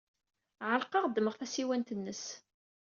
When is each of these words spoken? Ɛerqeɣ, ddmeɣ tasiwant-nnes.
Ɛerqeɣ, 0.71 1.03
ddmeɣ 1.07 1.35
tasiwant-nnes. 1.35 2.23